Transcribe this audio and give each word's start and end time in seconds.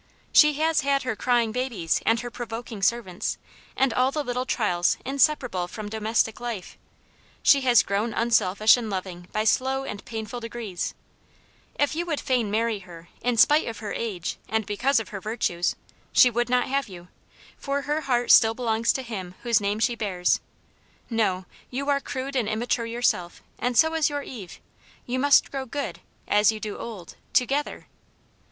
She 0.33 0.53
has 0.53 0.81
had 0.81 1.03
her 1.03 1.15
crying 1.15 1.51
babies, 1.51 2.01
and 2.07 2.21
her 2.21 2.31
provoking 2.31 2.81
servants, 2.81 3.37
and 3.77 3.93
all 3.93 4.11
the 4.11 4.23
little 4.23 4.47
trials 4.47 4.97
inseparable 5.05 5.67
from 5.67 5.89
domestic 5.89 6.39
life; 6.39 6.75
she 7.43 7.61
has 7.61 7.83
grown 7.83 8.11
unselfish 8.11 8.77
and 8.77 8.89
loving 8.89 9.27
by 9.31 9.43
slow 9.43 9.83
and 9.83 10.03
painful 10.03 10.39
degrees; 10.39 10.95
if 11.77 11.95
you 11.95 12.07
would 12.07 12.19
fain 12.19 12.49
marry 12.49 12.79
her, 12.79 13.09
in 13.21 13.37
spite 13.37 13.67
of 13.67 13.77
her 13.77 13.93
age, 13.93 14.37
and 14.49 14.65
because 14.65 14.99
of 14.99 15.09
her 15.09 15.21
virtues, 15.21 15.75
she 16.11 16.31
would 16.31 16.49
not 16.49 16.67
have 16.67 16.89
you, 16.89 17.07
for 17.55 17.77
Aunt 17.77 17.85
Jane's 17.85 17.85
Hero. 17.85 18.01
^ 18.01 18.05
263 18.05 18.07
her 18.07 18.07
heart 18.19 18.31
still 18.31 18.53
belongs 18.55 18.93
to 18.93 19.03
him 19.03 19.35
whose 19.43 19.61
name 19.61 19.79
she 19.79 19.93
bears. 19.93 20.39
No, 21.11 21.45
you 21.69 21.89
are 21.89 22.01
crude 22.01 22.35
and 22.35 22.49
immature 22.49 22.87
yourself, 22.87 23.43
and 23.59 23.77
so 23.77 23.93
is 23.93 24.09
your 24.09 24.23
Eve; 24.23 24.59
you 25.05 25.19
must 25.19 25.51
grow 25.51 25.67
good, 25.67 25.99
as 26.27 26.51
you 26.51 26.59
do 26.59 26.79
old, 26.79 27.17
together! 27.33 27.85